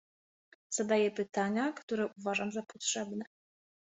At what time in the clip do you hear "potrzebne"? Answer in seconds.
2.63-3.25